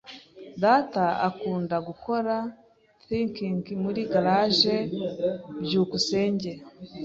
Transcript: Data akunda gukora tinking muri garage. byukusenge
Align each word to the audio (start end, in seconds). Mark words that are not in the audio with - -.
Data 0.63 1.03
akunda 1.29 1.75
gukora 1.87 2.35
tinking 3.07 3.61
muri 3.83 4.01
garage. 4.13 4.75
byukusenge 5.63 6.51